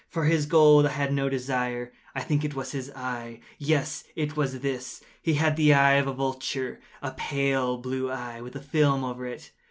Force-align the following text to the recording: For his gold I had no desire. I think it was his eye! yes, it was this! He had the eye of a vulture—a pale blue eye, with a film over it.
For 0.09 0.25
his 0.25 0.47
gold 0.47 0.87
I 0.87 0.93
had 0.93 1.13
no 1.13 1.29
desire. 1.29 1.93
I 2.15 2.21
think 2.21 2.43
it 2.43 2.55
was 2.55 2.71
his 2.71 2.89
eye! 2.95 3.39
yes, 3.59 4.03
it 4.15 4.35
was 4.35 4.61
this! 4.61 5.01
He 5.21 5.35
had 5.35 5.55
the 5.57 5.75
eye 5.75 5.97
of 5.97 6.07
a 6.07 6.13
vulture—a 6.13 7.11
pale 7.11 7.77
blue 7.77 8.09
eye, 8.09 8.41
with 8.41 8.55
a 8.55 8.61
film 8.63 9.03
over 9.03 9.27
it. 9.27 9.51